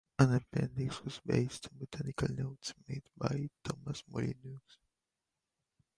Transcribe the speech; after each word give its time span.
An 0.17 0.33
appendix 0.33 1.03
was 1.03 1.19
based 1.23 1.67
on 1.67 1.77
botanical 1.77 2.27
notes 2.33 2.73
made 2.87 3.03
by 3.15 3.47
Thomas 3.63 4.01
Molyneux. 4.09 4.57